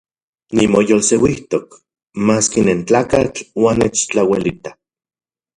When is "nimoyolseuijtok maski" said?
0.59-2.59